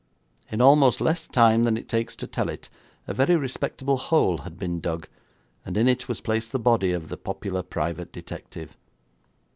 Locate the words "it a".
2.49-3.13